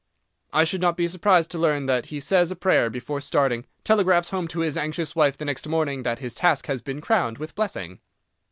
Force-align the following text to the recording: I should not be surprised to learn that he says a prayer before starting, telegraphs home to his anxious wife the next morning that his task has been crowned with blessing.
I 0.51 0.63
should 0.63 0.81
not 0.81 0.97
be 0.97 1.07
surprised 1.07 1.51
to 1.51 1.59
learn 1.59 1.85
that 1.85 2.07
he 2.07 2.19
says 2.19 2.49
a 2.49 2.55
prayer 2.55 2.89
before 2.89 3.21
starting, 3.21 3.67
telegraphs 3.83 4.29
home 4.31 4.47
to 4.47 4.61
his 4.61 4.75
anxious 4.75 5.15
wife 5.15 5.37
the 5.37 5.45
next 5.45 5.67
morning 5.67 6.01
that 6.01 6.17
his 6.17 6.33
task 6.33 6.65
has 6.65 6.81
been 6.81 7.01
crowned 7.01 7.37
with 7.37 7.53
blessing. 7.53 7.99